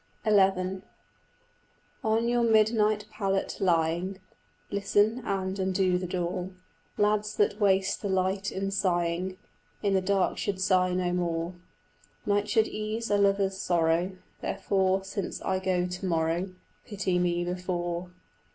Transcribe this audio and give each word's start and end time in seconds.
XI 0.25 0.81
On 2.03 2.27
your 2.27 2.41
midnight 2.41 3.05
pallet 3.11 3.57
lying 3.59 4.17
Listen, 4.71 5.19
and 5.23 5.59
undo 5.59 5.99
the 5.99 6.07
door: 6.07 6.49
Lads 6.97 7.35
that 7.35 7.59
waste 7.59 8.01
the 8.01 8.09
light 8.09 8.51
in 8.51 8.71
sighing 8.71 9.37
In 9.83 9.93
the 9.93 10.01
dark 10.01 10.39
should 10.39 10.59
sigh 10.59 10.93
no 10.95 11.13
more; 11.13 11.53
Night 12.25 12.49
should 12.49 12.67
ease 12.67 13.11
a 13.11 13.17
lover's 13.19 13.57
sorrow; 13.59 14.17
Therefore, 14.41 15.03
since 15.03 15.39
I 15.43 15.59
go 15.59 15.85
to 15.85 16.05
morrow; 16.07 16.49
Pity 16.83 17.19
me 17.19 17.45
before. 17.45 18.09